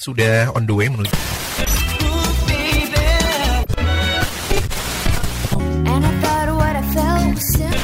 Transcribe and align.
Sudah 0.00 0.48
on 0.56 0.64
the 0.64 0.72
way 0.72 0.88
menuju 0.88 1.12
And 5.84 6.02
I 6.08 6.12
thought 6.24 6.48
what 6.56 6.74
I 6.74 6.84
felt 6.96 7.36
was 7.36 7.44
simple. 7.52 7.78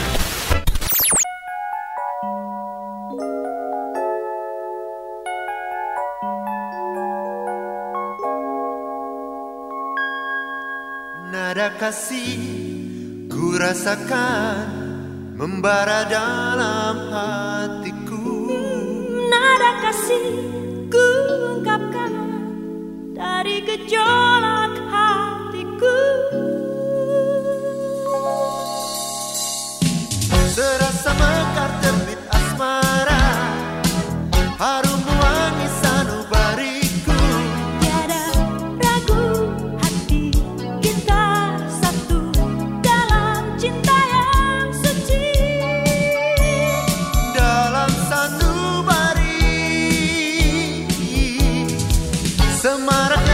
Nada 11.29 11.69
kasih 11.77 13.29
ku 13.29 13.61
rasakan 13.61 14.56
membara 15.47 16.03
dalam 16.11 17.07
hatiku. 17.15 18.51
Nada 19.31 19.71
kasih 19.79 20.56
Samara. 52.67 53.26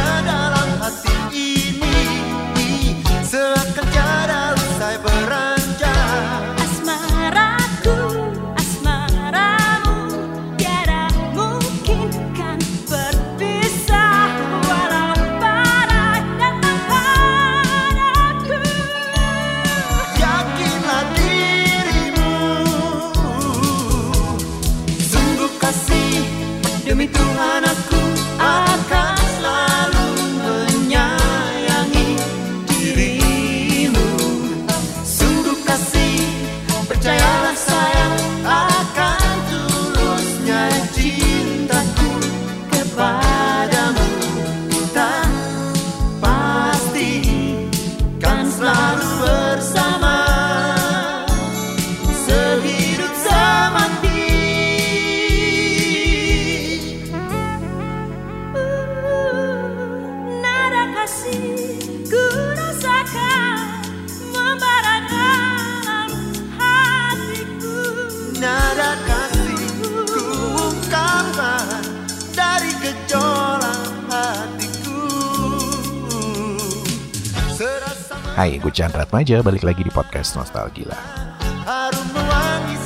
Hai, 78.32 78.56
gue 78.56 78.72
Chandra 78.72 79.04
Atmaja, 79.04 79.44
balik 79.44 79.60
lagi 79.60 79.84
di 79.84 79.92
podcast 79.92 80.40
Nostalgila 80.40 80.96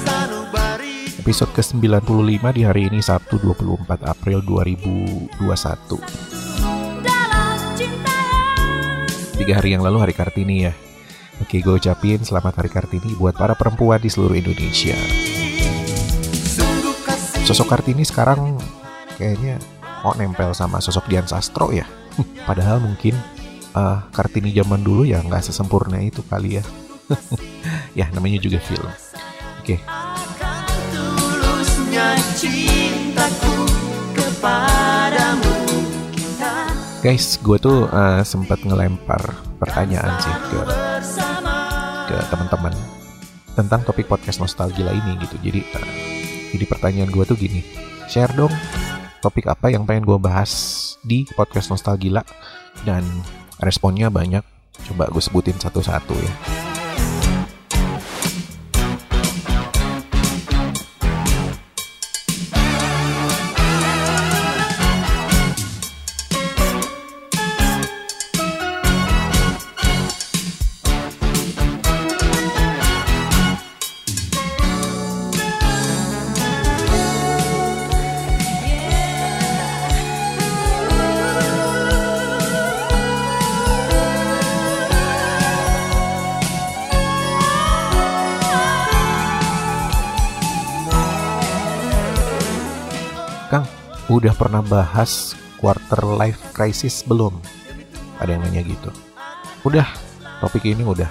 sanubari. 0.02 1.06
Episode 1.22 1.54
ke-95 1.54 2.42
di 2.50 2.66
hari 2.66 2.90
ini 2.90 2.98
Sabtu 2.98 3.38
24 3.38 3.86
April 4.10 4.42
2021 4.42 5.38
Dalam 6.98 7.58
cinta 7.78 8.18
yang 8.26 9.06
Tiga 9.38 9.62
hari 9.62 9.78
yang 9.78 9.86
lalu 9.86 10.02
hari 10.02 10.18
Kartini 10.18 10.66
ya. 10.66 10.74
Oke, 11.38 11.62
gue 11.62 11.78
ucapin 11.78 12.26
selamat 12.26 12.66
hari 12.66 12.70
Kartini 12.74 13.14
buat 13.14 13.38
para 13.38 13.54
perempuan 13.54 14.02
di 14.02 14.10
seluruh 14.10 14.34
Indonesia. 14.34 14.98
Sosok 17.46 17.70
Kartini 17.70 18.02
sekarang 18.02 18.58
kayaknya 19.14 19.62
kok 19.78 20.18
nempel 20.18 20.50
sama 20.58 20.82
sosok 20.82 21.06
Dian 21.06 21.30
Sastro 21.30 21.70
ya? 21.70 21.86
Padahal 22.50 22.82
mungkin 22.82 23.14
eh, 23.76 23.98
Kartini 24.10 24.50
zaman 24.56 24.80
dulu 24.80 25.04
ya 25.04 25.20
nggak 25.20 25.44
sesempurna 25.44 26.00
itu 26.00 26.24
kali 26.24 26.58
ya. 26.60 26.64
Ya 27.96 28.12
namanya 28.12 28.36
juga 28.44 28.60
film. 28.60 28.92
Oke. 29.64 29.80
Kita 36.12 36.52
guys, 37.00 37.40
gue 37.40 37.56
tuh 37.56 37.88
eh, 37.88 38.22
sempat 38.24 38.60
ngelempar 38.64 39.22
pertanyaan 39.56 40.12
sih 40.20 40.36
ke 40.52 40.60
ke 42.06 42.16
teman-teman 42.28 42.74
tentang 43.56 43.80
topik 43.88 44.06
podcast 44.06 44.44
nostalgia 44.44 44.92
ini 44.92 45.16
gitu. 45.24 45.36
Jadi 45.40 45.60
eh, 45.64 45.88
jadi 46.52 46.64
pertanyaan 46.68 47.08
gue 47.08 47.24
tuh 47.24 47.36
gini, 47.40 47.64
share 48.12 48.32
dong 48.36 48.52
topik 49.24 49.48
apa 49.50 49.72
yang 49.72 49.82
pengen 49.88 50.06
gue 50.06 50.18
bahas 50.20 50.52
di 51.02 51.26
podcast 51.34 51.72
nostalgia 51.72 52.22
dan 52.84 53.02
responnya 53.60 54.12
banyak. 54.12 54.44
Coba 54.86 55.08
gue 55.08 55.22
sebutin 55.24 55.56
satu-satu 55.56 56.14
ya. 56.16 56.32
Udah 94.26 94.34
pernah 94.34 94.58
bahas 94.58 95.38
quarter 95.62 96.02
life 96.02 96.50
crisis 96.50 97.06
belum? 97.06 97.38
Ada 98.18 98.34
yang 98.34 98.42
nanya 98.42 98.66
gitu. 98.66 98.90
Udah, 99.62 99.86
topik 100.42 100.66
ini 100.66 100.82
udah. 100.82 101.06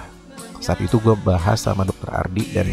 Saat 0.60 0.84
itu 0.84 1.00
gue 1.00 1.16
bahas 1.24 1.64
sama 1.64 1.88
dokter 1.88 2.12
Ardi 2.12 2.44
dan 2.52 2.68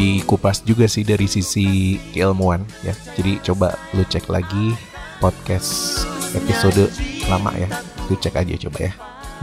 dikupas 0.00 0.64
juga 0.64 0.88
sih 0.88 1.04
dari 1.04 1.28
sisi 1.28 2.00
keilmuan 2.16 2.64
ya. 2.80 2.96
Jadi 3.20 3.44
coba 3.44 3.76
lu 3.92 4.00
cek 4.08 4.32
lagi 4.32 4.72
podcast 5.20 6.00
episode 6.32 6.88
lama 7.28 7.52
ya. 7.52 7.68
Lu 8.08 8.16
cek 8.16 8.40
aja 8.40 8.56
coba 8.64 8.88
ya. 8.88 8.92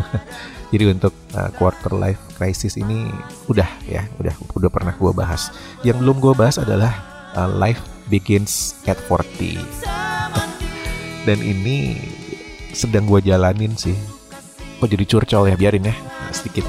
Jadi 0.73 0.97
untuk 0.97 1.13
uh, 1.37 1.53
quarter 1.61 1.93
life 1.93 2.41
crisis 2.41 2.73
ini 2.73 3.05
udah 3.45 3.69
ya, 3.85 4.09
udah 4.17 4.33
udah 4.57 4.69
pernah 4.73 4.97
gue 4.97 5.13
bahas. 5.13 5.53
Yang 5.85 6.01
belum 6.01 6.17
gue 6.17 6.33
bahas 6.33 6.57
adalah 6.57 6.89
uh, 7.37 7.45
life 7.45 7.85
begins 8.11 8.75
at 8.83 8.99
40. 9.07 9.55
Dan 11.23 11.39
ini 11.39 11.95
sedang 12.75 13.07
gue 13.07 13.23
jalanin 13.23 13.71
sih. 13.79 13.95
Kok 14.83 14.89
jadi 14.91 15.05
curcol 15.07 15.47
ya, 15.47 15.55
biarin 15.55 15.87
ya 15.87 15.95
sedikit. 16.35 16.67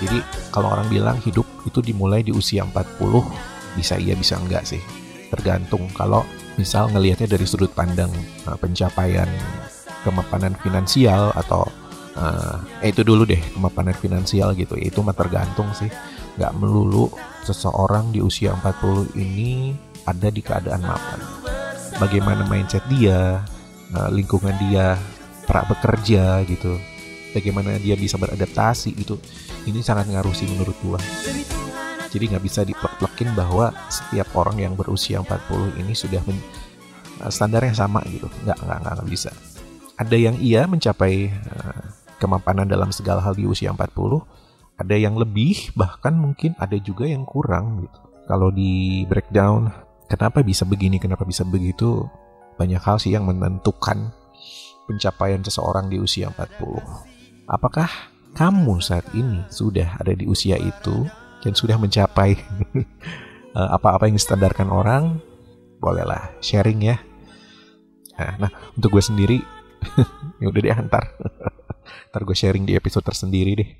Jadi 0.00 0.24
kalau 0.48 0.72
orang 0.72 0.88
bilang 0.88 1.20
hidup 1.20 1.44
itu 1.68 1.84
dimulai 1.84 2.24
di 2.24 2.32
usia 2.32 2.64
40, 2.64 3.76
bisa 3.76 4.00
iya 4.00 4.16
bisa 4.16 4.40
enggak 4.40 4.64
sih. 4.64 4.80
Tergantung 5.28 5.92
kalau 5.92 6.24
misal 6.56 6.88
ngelihatnya 6.88 7.36
dari 7.36 7.44
sudut 7.44 7.68
pandang 7.76 8.08
uh, 8.48 8.56
pencapaian 8.56 9.28
kemapanan 10.00 10.56
finansial 10.64 11.36
atau 11.36 11.68
Eh, 12.16 12.88
itu 12.88 13.04
dulu 13.04 13.28
deh 13.28 13.38
kemapanan 13.52 13.92
finansial 13.92 14.56
gitu. 14.56 14.72
Itu 14.80 15.04
mah 15.04 15.12
tergantung 15.12 15.68
sih. 15.76 15.92
Nggak 16.40 16.52
melulu 16.56 17.12
seseorang 17.44 18.08
di 18.08 18.24
usia 18.24 18.56
40 18.56 19.12
ini 19.20 19.76
ada 20.06 20.28
di 20.30 20.40
keadaan 20.40 20.82
mapan. 20.86 21.20
Bagaimana 21.98 22.46
mindset 22.46 22.86
dia, 22.86 23.42
eh, 23.92 24.10
lingkungan 24.14 24.54
dia, 24.62 24.94
pra 25.46 25.66
bekerja 25.66 26.42
gitu. 26.46 26.78
Bagaimana 27.34 27.76
dia 27.76 27.98
bisa 27.98 28.16
beradaptasi 28.16 28.96
gitu. 28.96 29.20
Ini 29.68 29.82
sangat 29.84 30.08
ngaruh 30.08 30.32
sih 30.32 30.48
menurut 30.48 30.76
gua. 30.80 31.00
Jadi 32.06 32.32
nggak 32.32 32.44
bisa 32.46 32.64
diplek-plekin 32.64 33.36
bahwa 33.36 33.74
setiap 33.92 34.32
orang 34.38 34.62
yang 34.62 34.72
berusia 34.72 35.20
40 35.20 35.74
ini 35.76 35.92
sudah 35.92 36.22
men- 36.24 36.40
eh, 37.20 37.32
standarnya 37.32 37.74
sama 37.76 38.00
gitu. 38.08 38.30
Nggak, 38.46 38.58
nggak, 38.62 38.78
nggak, 38.80 39.08
bisa. 39.10 39.30
Ada 39.96 40.16
yang 40.16 40.36
iya 40.40 40.64
mencapai 40.64 41.28
eh, 41.28 41.82
kemapanan 42.16 42.64
dalam 42.64 42.88
segala 42.92 43.20
hal 43.20 43.36
di 43.36 43.44
usia 43.44 43.68
40, 43.72 44.24
ada 44.76 44.96
yang 44.96 45.16
lebih, 45.16 45.72
bahkan 45.72 46.16
mungkin 46.16 46.52
ada 46.60 46.76
juga 46.80 47.08
yang 47.08 47.24
kurang 47.24 47.84
gitu. 47.84 47.98
Kalau 48.26 48.50
di 48.50 49.04
breakdown, 49.06 49.70
kenapa 50.06 50.42
bisa 50.42 50.62
begini, 50.66 50.98
kenapa 51.02 51.26
bisa 51.26 51.42
begitu, 51.42 52.06
banyak 52.56 52.80
hal 52.80 52.96
sih 52.98 53.12
yang 53.12 53.26
menentukan 53.28 54.10
pencapaian 54.86 55.42
seseorang 55.42 55.90
di 55.90 55.98
usia 55.98 56.30
40. 56.30 57.50
Apakah 57.50 57.90
kamu 58.34 58.78
saat 58.82 59.06
ini 59.12 59.42
sudah 59.50 59.98
ada 59.98 60.14
di 60.14 60.26
usia 60.26 60.56
itu 60.58 61.06
dan 61.42 61.52
sudah 61.52 61.76
mencapai 61.76 62.38
eh, 63.58 63.68
apa-apa 63.70 64.08
yang 64.08 64.16
distandarkan 64.16 64.70
orang? 64.70 65.18
Bolehlah 65.82 66.32
sharing 66.40 66.80
ya. 66.86 66.96
Nah, 68.16 68.48
nah 68.48 68.50
untuk 68.72 68.96
gue 68.96 69.04
sendiri, 69.04 69.38
ya 70.40 70.46
udah 70.48 70.60
deh 70.62 70.72
antar. 70.72 71.04
Ntar 72.10 72.22
gue 72.24 72.36
sharing 72.36 72.64
di 72.64 72.72
episode 72.74 73.04
tersendiri 73.04 73.52
deh. 73.58 73.70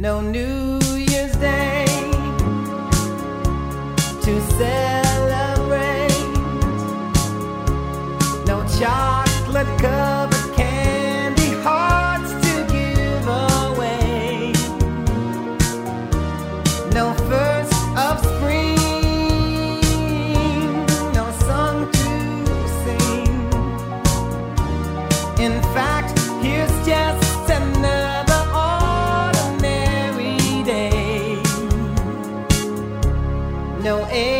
No 0.00 0.22
news. 0.22 0.69
No 34.10 34.16
April 34.16 34.39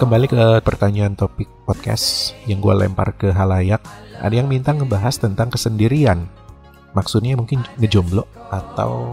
kembali 0.00 0.32
ke 0.32 0.44
pertanyaan 0.64 1.12
topik 1.12 1.44
podcast 1.68 2.32
yang 2.48 2.64
gue 2.64 2.72
lempar 2.72 3.12
ke 3.20 3.28
halayak. 3.36 3.84
Ada 4.16 4.40
yang 4.40 4.48
minta 4.48 4.72
ngebahas 4.72 5.20
tentang 5.20 5.52
kesendirian. 5.52 6.24
Maksudnya 6.96 7.36
mungkin 7.36 7.60
ngejomblo 7.76 8.24
atau 8.48 9.12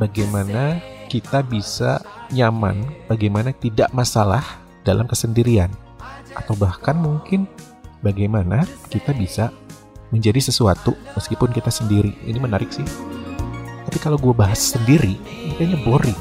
bagaimana 0.00 0.80
kita 1.12 1.44
bisa 1.44 2.00
nyaman, 2.32 2.80
bagaimana 3.12 3.52
tidak 3.52 3.92
masalah 3.92 4.40
dalam 4.88 5.04
kesendirian. 5.04 5.68
Atau 6.32 6.56
bahkan 6.56 6.96
mungkin 6.96 7.44
bagaimana 8.00 8.64
kita 8.88 9.12
bisa 9.12 9.52
menjadi 10.08 10.40
sesuatu 10.48 10.96
meskipun 11.12 11.52
kita 11.52 11.68
sendiri. 11.68 12.16
Ini 12.24 12.40
menarik 12.40 12.72
sih. 12.72 12.88
Tapi 13.84 14.00
kalau 14.00 14.16
gue 14.16 14.32
bahas 14.32 14.72
sendiri, 14.72 15.20
kayaknya 15.60 15.76
boring. 15.84 16.20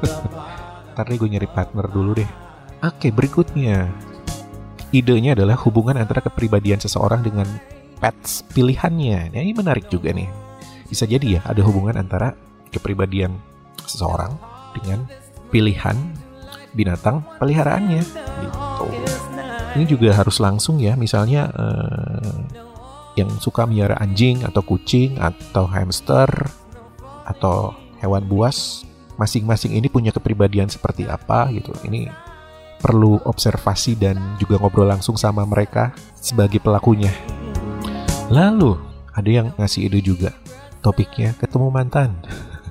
Ntar 0.96 1.12
gue 1.12 1.28
nyari 1.28 1.48
partner 1.52 1.92
dulu 1.92 2.16
deh. 2.16 2.45
Oke, 2.84 3.08
berikutnya. 3.08 3.88
Idenya 4.92 5.32
adalah 5.32 5.56
hubungan 5.64 5.96
antara 5.96 6.20
kepribadian 6.20 6.80
seseorang 6.80 7.24
dengan 7.24 7.48
pets 7.98 8.44
pilihannya. 8.52 9.32
Nah, 9.32 9.40
ini 9.40 9.52
menarik 9.56 9.88
juga 9.88 10.12
nih. 10.12 10.28
Bisa 10.86 11.08
jadi 11.08 11.38
ya, 11.38 11.40
ada 11.42 11.64
hubungan 11.64 11.96
antara 11.96 12.36
kepribadian 12.70 13.34
seseorang 13.88 14.36
dengan 14.76 15.08
pilihan 15.48 15.96
binatang 16.76 17.24
peliharaannya. 17.40 18.04
Gitu. 18.44 18.86
Ini 19.76 19.84
juga 19.88 20.12
harus 20.12 20.36
langsung 20.40 20.76
ya, 20.80 20.96
misalnya 20.96 21.48
eh, 21.52 22.36
yang 23.16 23.32
suka 23.40 23.64
miara 23.64 23.96
anjing 23.96 24.44
atau 24.44 24.60
kucing 24.60 25.16
atau 25.16 25.64
hamster 25.64 26.28
atau 27.24 27.72
hewan 27.98 28.28
buas 28.28 28.84
masing-masing 29.16 29.72
ini 29.72 29.88
punya 29.88 30.12
kepribadian 30.12 30.68
seperti 30.68 31.08
apa 31.08 31.48
gitu. 31.56 31.72
Ini 31.88 32.12
perlu 32.86 33.18
observasi 33.26 33.98
dan 33.98 34.38
juga 34.38 34.62
ngobrol 34.62 34.86
langsung 34.86 35.18
sama 35.18 35.42
mereka 35.42 35.90
sebagai 36.22 36.62
pelakunya. 36.62 37.10
Lalu 38.30 38.78
ada 39.10 39.26
yang 39.26 39.50
ngasih 39.58 39.90
ide 39.90 39.98
juga. 39.98 40.30
Topiknya 40.86 41.34
ketemu 41.34 41.66
mantan. 41.74 42.14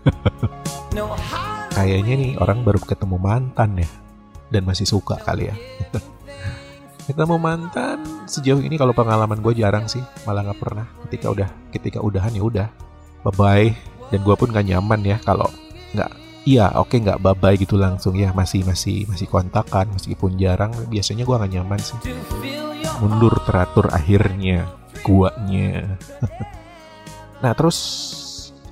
Kayaknya 1.76 2.14
nih 2.16 2.32
orang 2.40 2.64
baru 2.64 2.80
ketemu 2.80 3.20
mantan 3.20 3.76
ya 3.76 3.90
dan 4.48 4.64
masih 4.64 4.88
suka 4.88 5.20
kali 5.20 5.52
ya. 5.52 5.56
ketemu 7.12 7.36
mantan 7.36 8.00
sejauh 8.24 8.64
ini 8.64 8.80
kalau 8.80 8.96
pengalaman 8.96 9.44
gue 9.44 9.60
jarang 9.60 9.92
sih, 9.92 10.00
malah 10.24 10.48
nggak 10.48 10.60
pernah. 10.64 10.88
Ketika 11.04 11.28
udah 11.36 11.50
ketika 11.76 12.00
udahan 12.00 12.31
ya 12.31 12.44
udah, 12.48 12.68
bye 13.28 13.36
bye. 13.36 13.69
Dan 14.16 14.24
gue 14.24 14.36
pun 14.38 14.54
gak 14.54 14.69
nyaman 14.69 15.02
ya 15.04 15.18
kalau 15.19 15.50
nggak 15.92 16.25
iya 16.45 16.71
oke 16.78 16.95
nggak 16.95 17.19
bye 17.19 17.35
bye 17.35 17.57
gitu 17.57 17.75
langsung. 17.75 18.16
Ya 18.16 18.31
masih 18.31 18.64
masih 18.64 19.09
masih 19.09 19.28
kontakan 19.28 19.92
meskipun 19.92 20.37
jarang 20.40 20.71
biasanya 20.87 21.25
gue 21.25 21.35
gak 21.35 21.52
nyaman 21.52 21.81
sih. 21.81 21.97
Mundur 23.02 23.35
teratur 23.44 23.92
akhirnya 23.92 24.69
guanya. 25.04 25.99
Nah 27.35 27.52
terus 27.52 27.78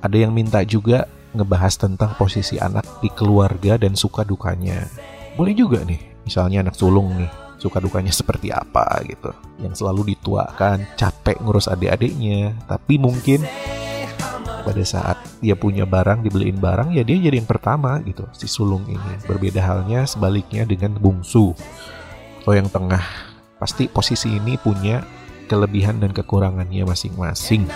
ada 0.01 0.17
yang 0.17 0.33
minta 0.33 0.63
juga 0.65 1.05
ngebahas 1.35 1.77
tentang 1.77 2.15
posisi 2.17 2.57
anak 2.57 3.03
di 3.05 3.11
keluarga 3.11 3.77
dan 3.77 3.93
suka 3.93 4.25
dukanya. 4.25 4.87
Boleh 5.37 5.53
juga 5.53 5.83
nih 5.85 5.99
misalnya 6.25 6.65
anak 6.65 6.73
sulung 6.73 7.13
nih 7.13 7.29
suka 7.61 7.77
dukanya 7.77 8.09
seperti 8.09 8.49
apa 8.49 9.03
gitu. 9.05 9.29
Yang 9.61 9.83
selalu 9.83 10.15
dituakan 10.15 10.89
capek 10.97 11.37
ngurus 11.43 11.69
adik-adiknya 11.69 12.55
tapi 12.65 12.97
mungkin 12.97 13.45
pada 14.63 14.81
saat 14.87 15.19
dia 15.43 15.53
punya 15.53 15.83
barang 15.83 16.23
dibeliin 16.23 16.57
barang 16.57 16.95
ya 16.95 17.03
dia 17.03 17.19
jadi 17.19 17.43
yang 17.43 17.49
pertama 17.49 17.99
gitu. 18.07 18.23
Si 18.31 18.47
sulung 18.47 18.87
ini. 18.87 19.11
Berbeda 19.27 19.59
halnya 19.59 20.07
sebaliknya 20.07 20.63
dengan 20.63 20.95
bungsu. 20.97 21.51
Atau 22.41 22.55
yang 22.55 22.71
tengah. 22.71 23.03
Pasti 23.59 23.87
posisi 23.87 24.31
ini 24.31 24.55
punya 24.59 25.03
kelebihan 25.47 25.99
dan 25.99 26.15
kekurangannya 26.15 26.83
masing-masing. 26.87 27.67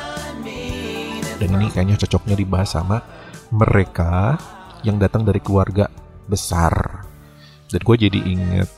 Dan 1.38 1.50
ini 1.54 1.70
kayaknya 1.70 2.02
cocoknya 2.02 2.34
dibahas 2.34 2.74
sama 2.74 2.98
mereka 3.54 4.36
yang 4.82 4.98
datang 4.98 5.24
dari 5.28 5.44
keluarga 5.44 5.88
besar. 6.26 7.06
Dan 7.68 7.82
gue 7.84 7.96
jadi 8.10 8.20
inget 8.24 8.70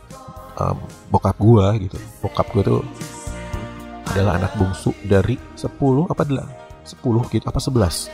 em, 0.59 0.77
bokap 1.09 1.37
gue 1.39 1.89
gitu. 1.89 1.97
Bokap 2.21 2.51
gue 2.51 2.63
tuh 2.65 2.81
adalah 4.09 4.41
anak 4.41 4.57
bungsu 4.57 4.91
dari 5.05 5.37
10 5.55 6.09
apa 6.09 6.23
10 6.89 7.34
gitu 7.34 7.46
apa 7.46 7.62
11 7.62 8.10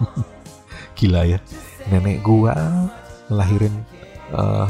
gila 0.98 1.22
ya 1.28 1.38
nenek 1.92 2.24
gua 2.24 2.56
ngelahirin 3.28 3.74
eh, 4.32 4.68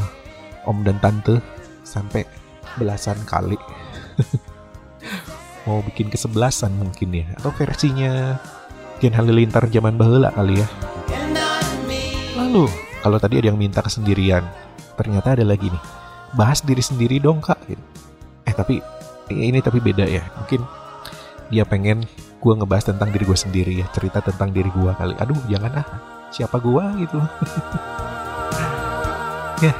om 0.67 0.83
dan 0.83 0.99
tante 0.99 1.39
sampai 1.87 2.27
belasan 2.75 3.19
kali 3.23 3.55
mau 5.65 5.79
bikin 5.85 6.11
kesebelasan 6.11 6.75
mungkin 6.75 7.23
ya 7.23 7.25
atau 7.39 7.51
versinya 7.55 8.35
Gen 9.01 9.15
Halilintar 9.15 9.65
zaman 9.71 9.97
bahula 9.97 10.29
kali 10.35 10.61
ya 10.61 10.67
lalu 12.37 12.67
kalau 13.01 13.17
tadi 13.17 13.41
ada 13.41 13.49
yang 13.49 13.57
minta 13.57 13.81
kesendirian, 13.81 14.45
ternyata 14.93 15.33
ada 15.33 15.41
lagi 15.41 15.73
nih. 15.73 15.83
Bahas 16.37 16.61
diri 16.61 16.85
sendiri 16.85 17.17
dong 17.17 17.41
kak. 17.41 17.57
Gitu. 17.65 17.81
Eh 18.45 18.53
tapi 18.53 18.77
ini 19.33 19.57
tapi 19.57 19.81
beda 19.81 20.05
ya. 20.05 20.21
Mungkin 20.37 20.61
dia 21.49 21.65
pengen 21.65 22.05
gue 22.41 22.53
ngebahas 22.57 22.89
tentang 22.89 23.13
diri 23.13 23.23
gue 23.29 23.37
sendiri 23.37 23.73
ya, 23.79 23.87
cerita 23.93 24.19
tentang 24.19 24.49
diri 24.49 24.73
gue 24.73 24.91
kali. 24.97 25.13
Aduh 25.21 25.37
jangan 25.45 25.85
ah, 25.85 25.87
siapa 26.33 26.57
gue 26.57 26.83
gitu. 27.05 27.17
ya. 29.69 29.73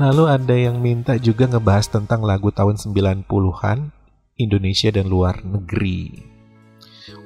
Lalu 0.00 0.24
ada 0.32 0.56
yang 0.56 0.80
minta 0.80 1.20
juga 1.20 1.44
ngebahas 1.44 1.92
tentang 1.92 2.24
lagu 2.24 2.48
tahun 2.48 2.80
90-an 2.80 3.92
Indonesia 4.40 4.88
dan 4.88 5.12
luar 5.12 5.44
negeri. 5.44 6.24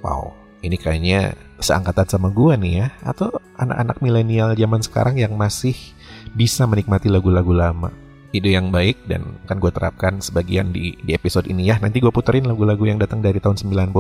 Wow, 0.02 0.34
ini 0.58 0.74
kayaknya 0.74 1.38
seangkatan 1.62 2.10
sama 2.10 2.34
gua 2.34 2.58
nih 2.58 2.82
ya 2.82 2.88
atau 3.06 3.30
anak-anak 3.60 4.02
milenial 4.02 4.58
zaman 4.58 4.82
sekarang 4.82 5.22
yang 5.22 5.38
masih 5.38 5.78
bisa 6.34 6.66
menikmati 6.66 7.06
lagu-lagu 7.06 7.54
lama 7.54 7.94
ide 8.34 8.50
yang 8.50 8.74
baik 8.74 9.06
dan 9.06 9.38
akan 9.46 9.62
gue 9.62 9.70
terapkan 9.70 10.18
sebagian 10.18 10.74
di, 10.74 10.98
di 11.06 11.14
episode 11.14 11.46
ini 11.46 11.70
ya 11.70 11.78
nanti 11.78 12.02
gue 12.02 12.10
puterin 12.10 12.50
lagu-lagu 12.50 12.82
yang 12.82 12.98
datang 12.98 13.22
dari 13.22 13.38
tahun 13.38 13.54
90 13.54 13.94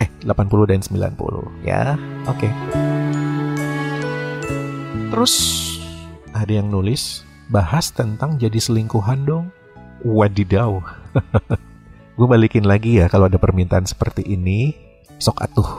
eh 0.00 0.08
80 0.22 0.70
dan 0.70 0.80
90 0.82 1.66
ya. 1.66 1.98
Oke. 2.26 2.48
Okay. 2.48 2.52
terus 5.14 5.34
ada 6.34 6.50
yang 6.50 6.74
nulis 6.74 7.22
bahas 7.46 7.94
tentang 7.94 8.34
jadi 8.40 8.58
selingkuhan 8.58 9.22
dong. 9.22 9.54
Wadidaw. 10.04 10.82
Gue 12.18 12.26
balikin 12.26 12.66
lagi 12.66 12.98
ya 12.98 13.06
kalau 13.06 13.30
ada 13.30 13.38
permintaan 13.38 13.86
seperti 13.86 14.26
ini. 14.26 14.74
Sok 15.22 15.38
atuh. 15.38 15.70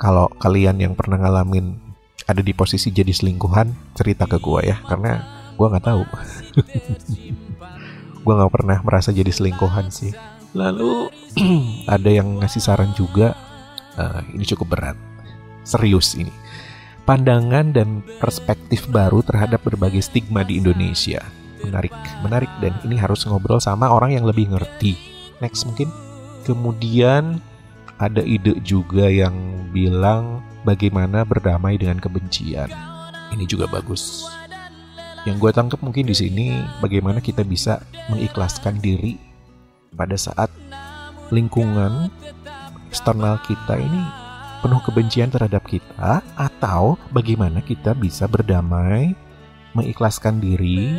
Kalau 0.00 0.26
kalian 0.42 0.80
yang 0.82 0.98
pernah 0.98 1.22
ngalamin 1.22 1.78
ada 2.26 2.42
di 2.42 2.54
posisi 2.54 2.90
jadi 2.90 3.10
selingkuhan 3.14 3.94
cerita 3.94 4.26
ke 4.26 4.42
gue 4.42 4.70
ya. 4.70 4.76
Karena 4.86 5.22
gue 5.54 5.66
nggak 5.66 5.86
tahu. 5.86 6.02
Gue 8.20 8.36
nggak 8.36 8.52
pernah 8.52 8.78
merasa 8.84 9.16
jadi 9.16 9.32
selingkuhan 9.32 9.88
sih. 9.88 10.12
Lalu 10.52 11.08
ada 11.94 12.10
yang 12.12 12.36
ngasih 12.36 12.60
saran 12.60 12.92
juga 12.92 13.32
uh, 13.96 14.22
ini 14.30 14.44
cukup 14.44 14.76
berat. 14.76 14.96
Serius 15.64 16.14
ini. 16.18 16.32
Pandangan 17.08 17.74
dan 17.74 18.04
perspektif 18.22 18.86
baru 18.86 19.24
terhadap 19.24 19.64
berbagai 19.66 20.04
stigma 20.04 20.46
di 20.46 20.62
Indonesia. 20.62 21.24
Menarik 21.64 21.94
menarik. 22.22 22.50
Dan 22.62 22.76
ini 22.86 23.00
harus 23.00 23.26
ngobrol 23.26 23.58
sama 23.58 23.90
orang 23.90 24.14
yang 24.14 24.26
lebih 24.28 24.50
ngerti. 24.52 24.94
Next 25.42 25.66
mungkin. 25.66 25.90
Kemudian 26.46 27.42
ada 28.00 28.24
ide 28.24 28.56
juga 28.64 29.12
yang 29.12 29.34
bilang 29.70 30.40
bagaimana 30.64 31.22
berdamai 31.22 31.76
dengan 31.76 32.00
kebencian. 32.00 32.72
Ini 33.30 33.44
juga 33.44 33.68
bagus. 33.68 34.26
Yang 35.28 35.36
gue 35.36 35.50
tangkap 35.52 35.80
mungkin 35.84 36.08
di 36.08 36.16
sini 36.16 36.64
bagaimana 36.80 37.20
kita 37.20 37.44
bisa 37.44 37.84
mengikhlaskan 38.08 38.80
diri 38.80 39.20
pada 39.92 40.16
saat 40.16 40.48
lingkungan 41.28 42.08
eksternal 42.90 43.38
kita 43.46 43.78
ini 43.78 44.02
penuh 44.60 44.82
kebencian 44.82 45.30
terhadap 45.30 45.62
kita 45.64 46.20
atau 46.34 46.98
bagaimana 47.14 47.62
kita 47.62 47.94
bisa 47.94 48.26
berdamai 48.26 49.14
mengikhlaskan 49.72 50.42
diri 50.42 50.98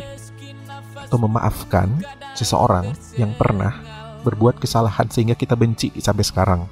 atau 0.96 1.20
memaafkan 1.20 1.92
seseorang 2.32 2.88
yang 3.20 3.36
pernah 3.36 3.76
berbuat 4.24 4.56
kesalahan 4.56 5.12
sehingga 5.12 5.36
kita 5.36 5.52
benci 5.52 5.92
sampai 6.00 6.24
sekarang 6.24 6.64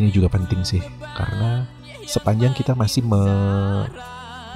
ini 0.00 0.08
juga 0.08 0.32
penting 0.32 0.64
sih 0.64 0.80
karena 1.14 1.68
sepanjang 2.08 2.56
kita 2.56 2.72
masih 2.72 3.04
me 3.04 3.22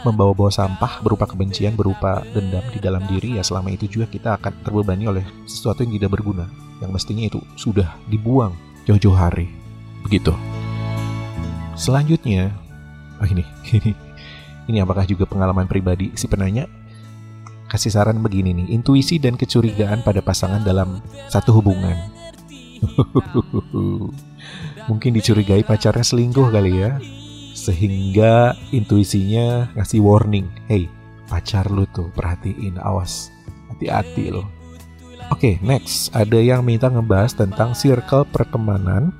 membawa-bawa 0.02 0.50
sampah 0.50 0.99
berupa 0.99 1.30
kebencian, 1.30 1.78
berupa 1.78 2.26
dendam 2.34 2.66
di 2.75 2.82
dalam 2.82 3.06
diri 3.06 3.38
ya 3.38 3.42
selama 3.46 3.70
itu 3.70 3.87
juga 3.87 4.11
kita 4.11 4.34
akan 4.34 4.66
terbebani 4.66 5.06
oleh 5.06 5.22
sesuatu 5.46 5.87
yang 5.87 5.94
tidak 5.94 6.18
berguna 6.18 6.50
yang 6.82 6.90
mestinya 6.90 7.22
itu 7.22 7.38
sudah 7.54 7.94
dibuang 8.11 8.50
jauh-jauh 8.82 9.14
hari. 9.14 9.62
Begitu. 10.06 10.35
Selanjutnya, 11.78 12.52
oh 13.18 13.26
ini, 13.26 13.42
ini, 13.73 13.92
ini 14.71 14.78
apakah 14.82 15.09
juga 15.09 15.25
pengalaman 15.25 15.66
pribadi 15.66 16.12
si 16.14 16.28
penanya? 16.28 16.68
Kasih 17.73 17.88
saran 17.88 18.21
begini 18.21 18.52
nih, 18.52 18.76
intuisi 18.76 19.16
dan 19.16 19.40
kecurigaan 19.40 20.04
pada 20.04 20.21
pasangan 20.21 20.61
dalam 20.61 21.00
satu 21.32 21.56
hubungan. 21.56 21.97
Mungkin 24.90 25.14
dicurigai 25.14 25.64
pacarnya 25.64 26.04
selingkuh 26.04 26.52
kali 26.52 26.85
ya. 26.85 27.00
Sehingga 27.56 28.59
intuisinya 28.75 29.73
ngasih 29.78 30.02
warning. 30.02 30.50
Hey, 30.68 30.90
pacar 31.30 31.71
lu 31.73 31.88
tuh 31.94 32.12
perhatiin, 32.12 32.76
awas. 32.76 33.32
Hati-hati 33.73 34.35
loh. 34.35 34.44
Oke, 35.32 35.56
okay, 35.56 35.64
next. 35.64 36.12
Ada 36.12 36.37
yang 36.37 36.66
minta 36.66 36.92
ngebahas 36.92 37.32
tentang 37.32 37.73
circle 37.73 38.28
pertemanan. 38.28 39.16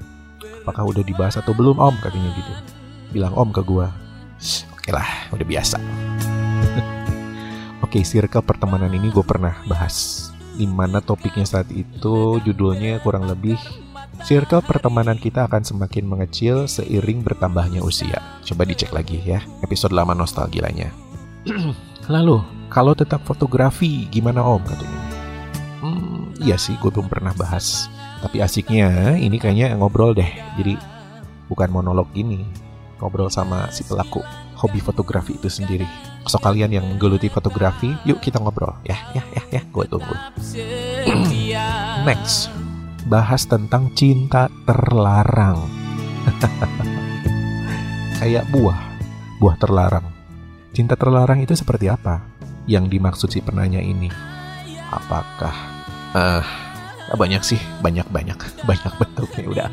Apakah 0.62 0.87
udah 0.87 1.02
dibahas 1.02 1.37
atau 1.37 1.52
belum 1.52 1.83
om 1.83 1.95
katanya 1.99 2.31
gitu. 2.38 2.52
Bilang 3.11 3.35
om 3.35 3.50
ke 3.50 3.61
gua. 3.66 3.90
Oke 4.78 4.90
lah, 4.90 5.07
udah 5.35 5.47
biasa. 5.47 5.76
Oke, 7.85 7.99
okay, 7.99 8.02
circle 8.02 8.47
pertemanan 8.47 8.95
ini 8.95 9.11
gue 9.11 9.26
pernah 9.26 9.59
bahas. 9.66 10.31
Di 10.54 10.66
mana 10.66 11.02
topiknya 11.02 11.47
saat 11.47 11.71
itu 11.71 12.38
judulnya 12.42 13.02
kurang 13.02 13.26
lebih 13.26 13.59
Circle 14.23 14.62
pertemanan 14.62 15.19
kita 15.19 15.50
akan 15.50 15.66
semakin 15.66 16.07
mengecil 16.07 16.71
seiring 16.71 17.26
bertambahnya 17.26 17.83
usia. 17.83 18.23
Coba 18.47 18.62
dicek 18.62 18.95
lagi 18.95 19.19
ya, 19.19 19.42
episode 19.66 19.90
lama 19.90 20.14
nostalgianya. 20.14 20.95
Lalu, 22.14 22.38
kalau 22.71 22.95
tetap 22.95 23.26
fotografi, 23.26 24.07
gimana 24.14 24.38
om 24.47 24.62
katanya? 24.62 25.00
Hmm, 25.83 26.31
iya 26.38 26.54
sih, 26.54 26.78
gue 26.78 26.87
belum 26.87 27.11
pernah 27.11 27.35
bahas. 27.35 27.90
Tapi 28.23 28.38
asiknya, 28.38 29.19
ini 29.19 29.37
kayaknya 29.43 29.75
ngobrol 29.75 30.14
deh. 30.14 30.31
Jadi, 30.55 30.79
bukan 31.50 31.69
monolog 31.75 32.07
gini. 32.14 32.47
Ngobrol 33.02 33.26
sama 33.35 33.67
si 33.75 33.83
pelaku 33.83 34.23
hobi 34.62 34.79
fotografi 34.79 35.35
itu 35.35 35.50
sendiri. 35.50 35.85
So 36.31 36.38
kalian 36.38 36.71
yang 36.71 36.87
menggeluti 36.87 37.26
fotografi, 37.26 37.91
yuk 38.07 38.23
kita 38.23 38.38
ngobrol. 38.38 38.79
Ya, 38.87 38.95
ya, 39.11 39.26
ya, 39.35 39.43
ya, 39.59 39.62
gue 39.67 39.85
tunggu. 39.91 40.14
Next, 42.07 42.47
bahas 43.11 43.43
tentang 43.43 43.91
cinta 43.99 44.47
terlarang. 44.62 45.67
Kayak 48.23 48.47
buah, 48.55 48.79
buah 49.43 49.59
terlarang. 49.59 50.07
Cinta 50.71 50.95
terlarang 50.95 51.43
itu 51.43 51.59
seperti 51.59 51.91
apa? 51.91 52.23
Yang 52.71 52.85
dimaksud 52.95 53.29
si 53.35 53.43
penanya 53.43 53.83
ini? 53.83 54.07
Apakah 54.95 55.57
uh, 56.14 56.45
banyak 57.19 57.42
sih, 57.45 57.61
banyak 57.81 58.07
banyak, 58.09 58.38
banyak 58.64 58.92
bentuknya 59.00 59.45
udah. 59.49 59.69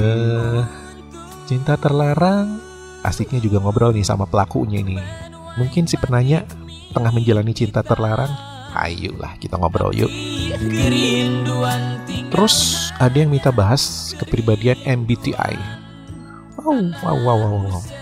Uh, 0.00 0.64
cinta 1.44 1.76
terlarang 1.76 2.60
asiknya 3.04 3.40
juga 3.40 3.60
ngobrol 3.60 3.92
nih 3.92 4.04
sama 4.04 4.24
pelakunya 4.24 4.80
ini 4.80 4.96
Mungkin 5.58 5.84
si 5.90 5.98
penanya 5.98 6.46
tengah 6.94 7.10
menjalani 7.10 7.50
cinta 7.50 7.82
terlarang. 7.82 8.30
Ayolah 8.70 9.34
kita 9.42 9.58
ngobrol 9.58 9.90
yuk. 9.90 10.12
Terus 12.30 12.88
ada 13.02 13.16
yang 13.18 13.34
minta 13.34 13.50
bahas 13.50 14.14
kepribadian 14.14 14.78
MBTI. 14.86 15.58
Wow, 16.60 16.94
wow, 17.02 17.16
wow, 17.18 17.36
wow, 17.36 17.62
wow. 17.66 17.99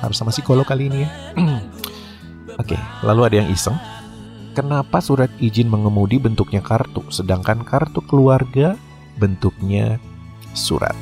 Harus 0.00 0.16
sama 0.16 0.32
psikolog 0.32 0.64
kali 0.64 0.88
ini 0.88 1.04
ya. 1.04 1.10
Oke, 2.60 2.76
lalu 3.04 3.20
ada 3.28 3.36
yang 3.44 3.48
iseng. 3.52 3.76
Kenapa 4.50 4.98
surat 4.98 5.30
izin 5.38 5.70
mengemudi 5.70 6.18
bentuknya 6.18 6.58
kartu, 6.58 7.06
sedangkan 7.08 7.62
kartu 7.62 8.02
keluarga 8.02 8.74
bentuknya 9.16 10.02
surat? 10.52 10.96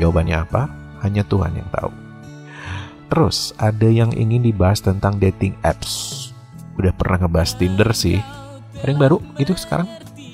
Jawabannya 0.00 0.36
apa? 0.40 0.62
Hanya 1.04 1.28
Tuhan 1.28 1.60
yang 1.60 1.68
tahu. 1.68 1.92
Terus 3.12 3.52
ada 3.60 3.84
yang 3.90 4.16
ingin 4.16 4.40
dibahas 4.40 4.80
tentang 4.80 5.20
dating 5.20 5.52
apps. 5.60 6.16
Udah 6.80 6.94
pernah 6.96 7.26
ngebahas 7.26 7.52
Tinder 7.58 7.90
sih. 7.92 8.16
Ada 8.80 8.96
yang 8.96 9.02
baru 9.02 9.18
itu 9.36 9.52
sekarang? 9.60 9.90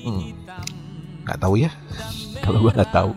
Hmm, 0.06 0.38
gak 1.26 1.42
tahu 1.42 1.58
ya. 1.58 1.74
Kalau 2.46 2.62
gue 2.62 2.70
gak 2.70 2.94
tahu. 2.94 3.10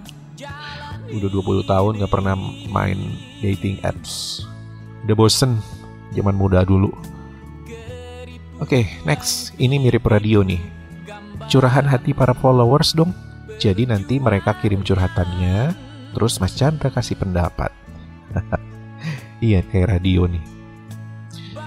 Udah 1.09 1.29
20 1.29 1.69
tahun 1.69 1.91
gak 2.01 2.11
pernah 2.11 2.33
main 2.65 3.28
dating 3.39 3.79
apps. 3.83 4.43
Udah 5.07 5.15
bosen 5.15 5.59
zaman 6.13 6.35
muda 6.35 6.63
dulu. 6.67 6.91
Oke, 8.59 8.83
okay, 8.83 8.83
next. 9.07 9.55
Ini 9.55 9.79
mirip 9.79 10.03
radio 10.03 10.43
nih. 10.43 10.59
Curahan 11.47 11.87
hati 11.87 12.11
para 12.11 12.35
followers 12.35 12.91
dong. 12.91 13.15
Jadi 13.59 13.87
nanti 13.87 14.19
mereka 14.19 14.55
kirim 14.59 14.83
curhatannya, 14.83 15.75
terus 16.15 16.39
Mas 16.39 16.55
Chandra 16.55 16.91
kasih 16.91 17.15
pendapat. 17.19 17.71
iya, 19.43 19.63
kayak 19.63 19.99
radio 19.99 20.27
nih. 20.27 20.43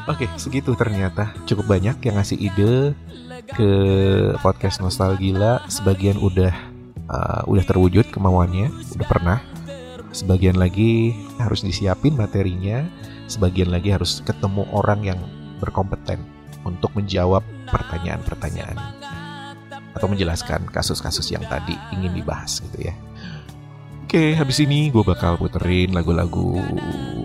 Oke, 0.08 0.24
okay, 0.24 0.28
segitu 0.36 0.76
ternyata. 0.76 1.32
Cukup 1.48 1.68
banyak 1.68 1.96
yang 2.04 2.16
ngasih 2.20 2.38
ide 2.40 2.92
ke 3.56 3.70
podcast 4.40 4.80
Nostalgia. 4.84 5.64
Sebagian 5.68 6.20
udah 6.20 6.52
uh, 7.08 7.42
udah 7.48 7.64
terwujud 7.64 8.08
kemauannya, 8.08 8.72
udah 8.96 9.06
pernah 9.08 9.38
sebagian 10.12 10.60
lagi 10.60 11.16
harus 11.40 11.64
disiapin 11.64 12.14
materinya, 12.14 12.84
sebagian 13.26 13.72
lagi 13.72 13.92
harus 13.92 14.20
ketemu 14.22 14.68
orang 14.72 15.00
yang 15.02 15.20
berkompeten 15.58 16.20
untuk 16.62 16.94
menjawab 16.94 17.42
pertanyaan-pertanyaan 17.72 18.76
atau 19.92 20.06
menjelaskan 20.08 20.68
kasus-kasus 20.72 21.28
yang 21.32 21.44
tadi 21.48 21.76
ingin 21.92 22.12
dibahas 22.16 22.60
gitu 22.64 22.88
ya. 22.88 22.94
Oke, 24.12 24.36
habis 24.36 24.60
ini 24.60 24.92
gue 24.92 25.00
bakal 25.00 25.40
puterin 25.40 25.96
lagu-lagu 25.96 26.60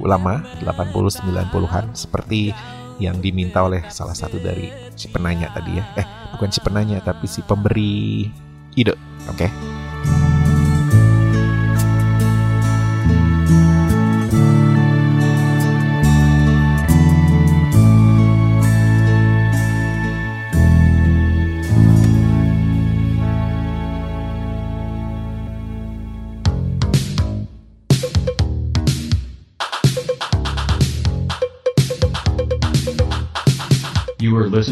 lama 0.07 0.39
80-90-an 0.63 1.91
seperti 1.91 2.55
yang 2.97 3.19
diminta 3.19 3.67
oleh 3.67 3.83
salah 3.91 4.15
satu 4.15 4.39
dari 4.39 4.71
si 4.95 5.11
penanya 5.11 5.51
tadi 5.51 5.77
ya. 5.77 5.83
Eh, 5.99 6.07
bukan 6.31 6.49
si 6.49 6.59
penanya 6.63 7.03
tapi 7.03 7.27
si 7.27 7.43
pemberi 7.43 8.31
ide. 8.79 8.95
Oke. 9.27 9.51
Okay? 9.51 9.76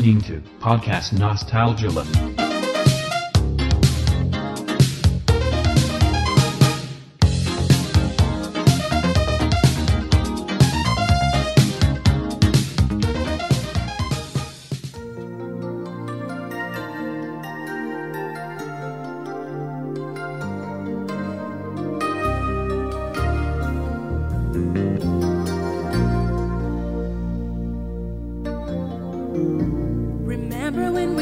listening 0.06 0.22
to 0.22 0.50
Podcast 0.60 1.18
Nostalgia. 1.18 1.90
thank 29.36 29.60
you 29.60 29.75
ruined 30.75 31.15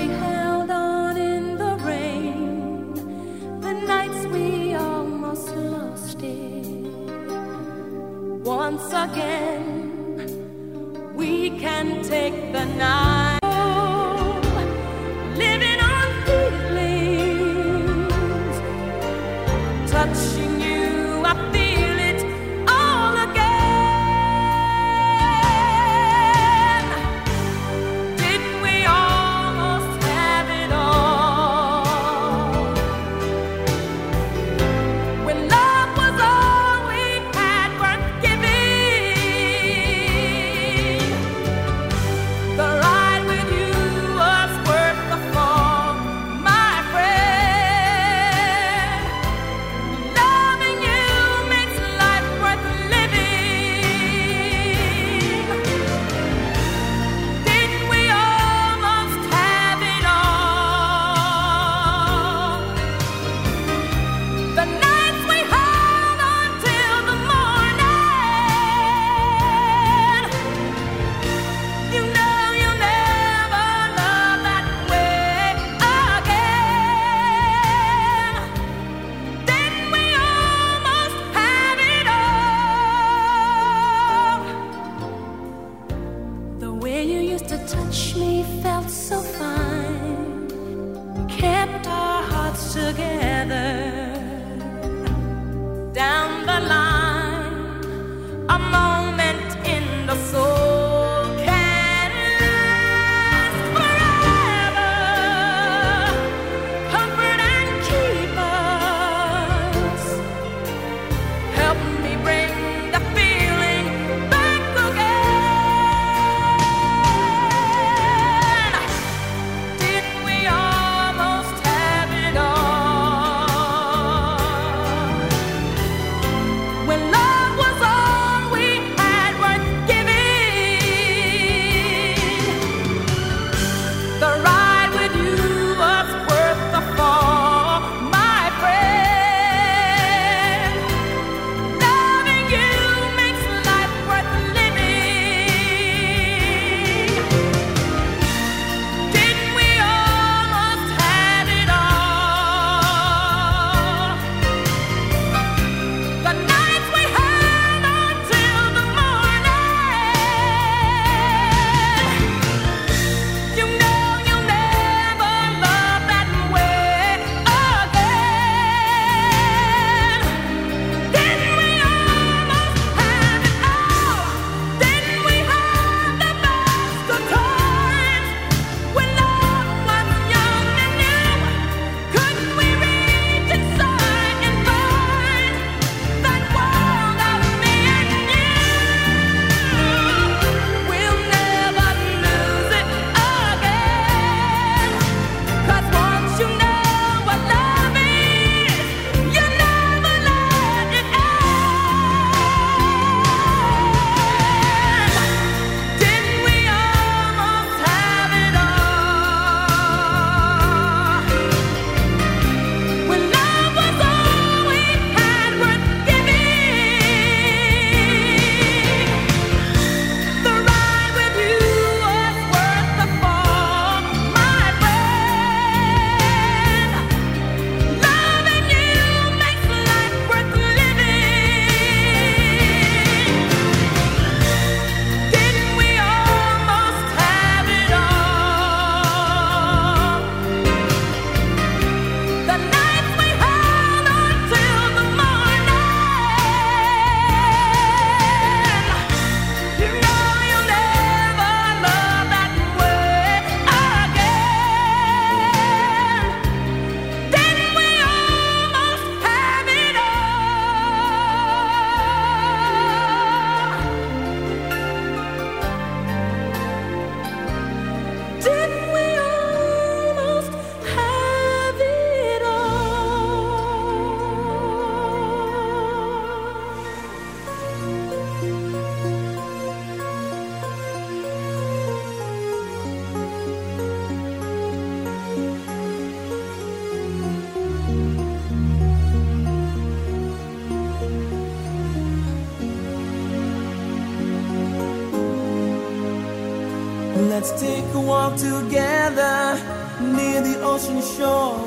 walk 298.23 298.37
together 298.37 299.59
near 299.99 300.39
the 300.41 300.55
ocean 300.61 301.01
shore, 301.15 301.59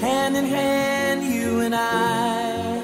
hand 0.00 0.36
in 0.40 0.46
hand, 0.46 1.20
you 1.34 1.60
and 1.60 1.74
I. 1.74 2.82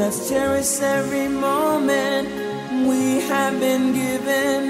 Let's 0.00 0.28
cherish 0.28 0.80
every 0.80 1.28
moment 1.28 2.28
we 2.88 3.02
have 3.30 3.54
been 3.60 3.84
given, 4.02 4.60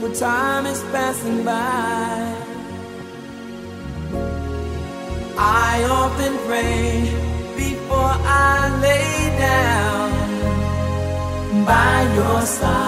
for 0.00 0.10
time 0.14 0.64
is 0.72 0.82
passing 0.94 1.44
by. 1.44 2.34
I 5.38 5.72
often 6.02 6.32
pray 6.48 6.86
before 7.62 8.14
I 8.48 8.58
lay 8.86 9.12
down 9.48 10.08
by 11.72 11.94
your 12.18 12.40
side. 12.58 12.85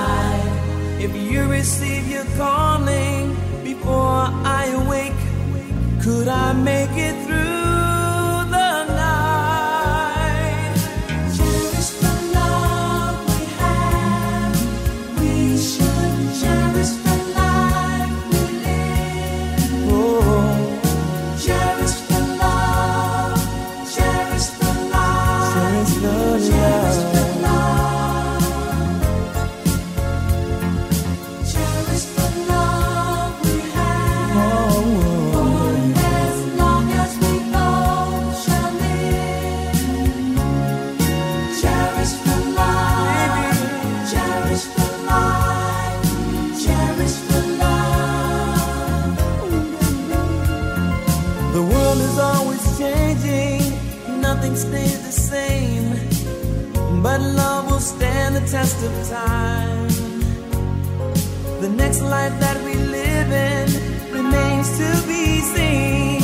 If 1.00 1.14
you 1.14 1.44
receive 1.46 2.08
your 2.08 2.24
calling 2.36 3.34
before 3.62 4.26
I 4.58 4.66
awake, 4.82 5.12
could 6.02 6.26
I 6.26 6.52
make 6.52 6.90
it 6.90 7.14
through? 7.24 7.47
test 58.58 58.82
of 58.82 58.94
time. 59.08 59.88
The 61.60 61.70
next 61.82 62.00
life 62.02 62.34
that 62.40 62.56
we 62.66 62.74
live 62.98 63.30
in 63.50 63.66
remains 64.18 64.68
to 64.80 64.88
be 65.10 65.24
seen. 65.54 66.22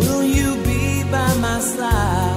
Will 0.00 0.24
you 0.24 0.48
be 0.64 1.04
by 1.14 1.30
my 1.46 1.60
side? 1.60 2.33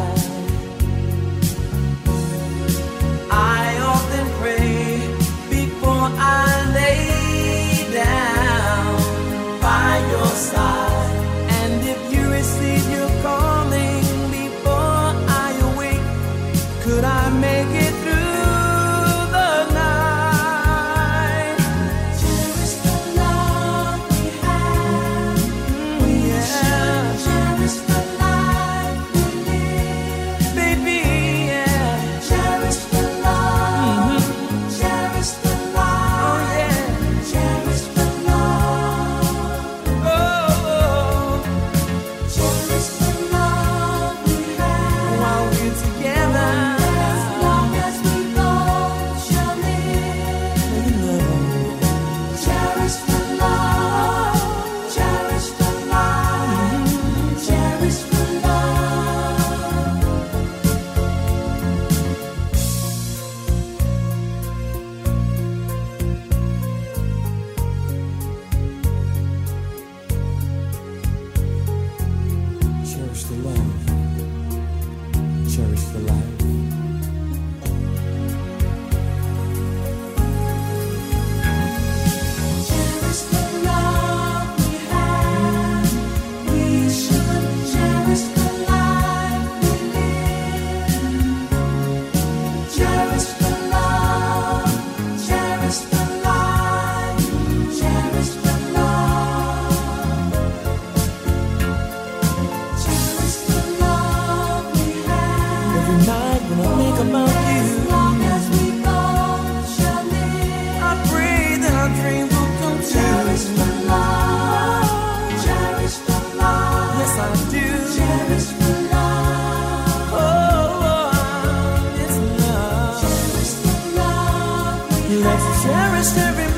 forest 125.97 126.17
every 126.17 126.56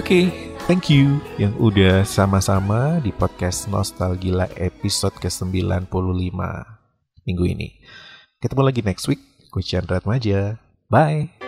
Oke, 0.00 0.32
thank 0.64 0.88
you 0.88 1.20
yang 1.36 1.52
udah 1.60 2.08
sama-sama 2.08 3.04
di 3.04 3.12
podcast 3.12 3.68
Nostalgila 3.68 4.48
episode 4.56 5.12
ke-95 5.20 6.40
minggu 7.28 7.44
ini. 7.44 7.68
Ketemu 8.40 8.62
lagi 8.64 8.80
next 8.80 9.04
week. 9.12 9.20
Gue 9.52 9.60
Chandra 9.60 10.00
Maja. 10.08 10.56
Bye. 10.88 11.39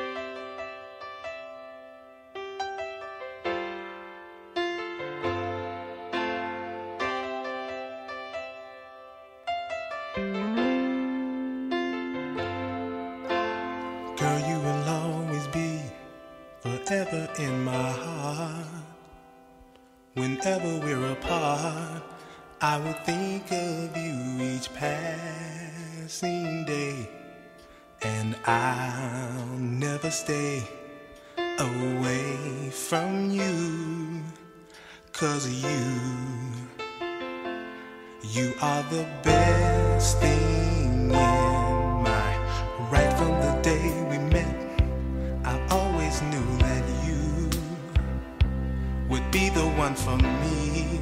Would 49.12 49.31
be 49.31 49.51
the 49.51 49.66
one 49.85 49.94
for 49.94 50.16
me, 50.16 50.98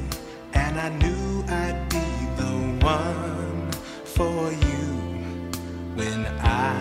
and 0.53 0.77
I 0.77 0.89
knew 0.89 1.45
I'd 1.47 1.87
be 1.87 2.09
the 2.41 2.55
one 2.85 3.71
for 4.03 4.51
you. 4.51 4.85
When 5.95 6.25
I 6.41 6.75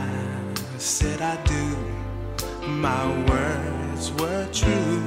said 0.77 1.23
I 1.23 1.37
do, 1.45 1.66
my 2.66 3.07
words 3.31 4.11
were 4.14 4.49
true. 4.53 5.03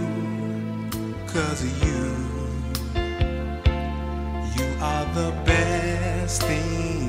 Cause 1.28 1.62
you, 1.84 2.04
you 4.56 4.68
are 4.80 5.06
the 5.20 5.32
best 5.46 6.44
thing 6.44 7.03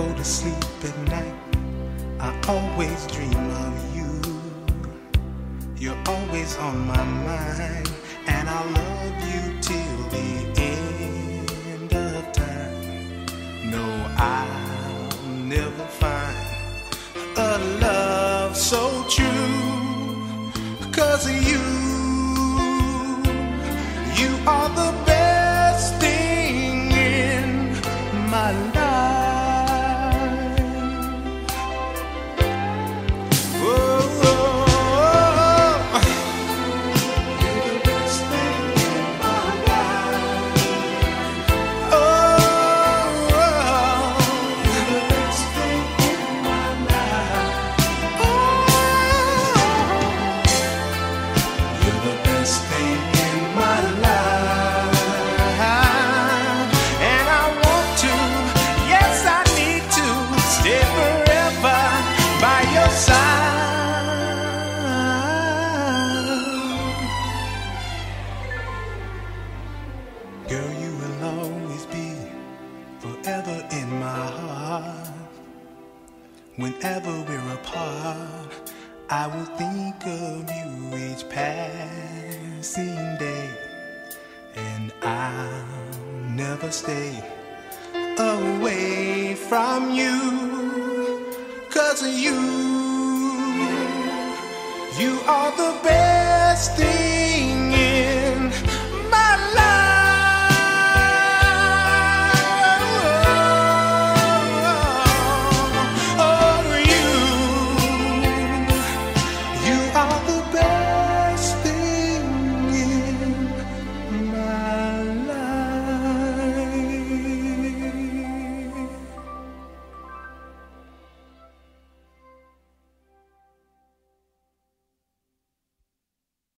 go 0.00 0.14
to 0.14 0.24
sleep 0.24 0.64
at 0.82 0.98
night, 1.08 1.34
I 2.18 2.30
always 2.48 3.06
dream 3.08 3.44
of 3.66 3.74
you. 3.96 4.12
You're 5.76 6.02
always 6.06 6.56
on 6.56 6.86
my 6.86 7.04
mind, 7.28 7.90
and 8.26 8.48
I 8.48 8.60
love 8.78 9.18
you 9.32 9.42
till 9.68 9.98
the 10.16 10.30
end 10.72 11.92
of 11.92 12.32
time. 12.32 13.70
No, 13.74 13.84
I'll 14.16 15.26
never 15.56 15.86
find 16.02 16.38
a 17.36 17.58
love 17.84 18.56
so 18.56 19.04
true. 19.14 19.39